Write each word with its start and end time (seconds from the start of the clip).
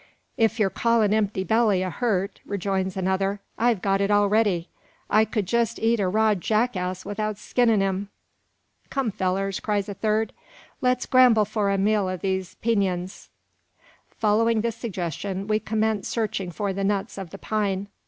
"If 0.35 0.57
yer 0.59 0.71
call 0.71 1.03
an 1.03 1.13
empty 1.13 1.43
belly 1.43 1.83
a 1.83 1.91
hurt," 1.91 2.39
rejoins 2.43 2.97
another, 2.97 3.39
"I've 3.55 3.83
got 3.83 4.01
it 4.01 4.09
already. 4.09 4.67
I 5.11 5.25
kud 5.25 5.45
jest 5.45 5.77
eat 5.77 5.99
a 5.99 6.07
raw 6.07 6.33
jackass 6.33 7.03
'ithout 7.05 7.37
skinnin' 7.37 7.81
him." 7.81 8.09
"Come, 8.89 9.11
fellers!" 9.11 9.59
cries 9.59 9.87
a 9.87 9.93
third, 9.93 10.33
"let's 10.81 11.05
gramble 11.05 11.45
for 11.45 11.69
a 11.69 11.77
meal 11.77 12.07
o' 12.07 12.17
these 12.17 12.55
peenyuns." 12.63 13.29
Following 14.17 14.61
this 14.61 14.75
suggestion, 14.75 15.45
we 15.45 15.59
commence 15.59 16.07
searching 16.07 16.49
for 16.49 16.73
the 16.73 16.83
nuts 16.83 17.19
of 17.19 17.29
the 17.29 17.37
pine. 17.37 17.87